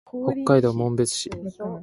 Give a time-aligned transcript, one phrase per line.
[0.07, 1.29] 北海道紋別市